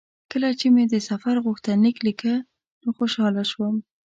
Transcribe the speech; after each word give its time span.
کله 0.31 0.49
چې 0.59 0.67
مې 0.73 0.83
د 0.93 0.95
سفر 1.09 1.35
غوښتنلیک 1.45 1.97
لیکه 2.07 2.33
نو 2.83 2.89
خوشاله 2.97 3.43
شوم. 3.51 3.75